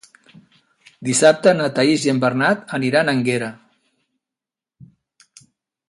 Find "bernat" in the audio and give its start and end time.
2.25-2.75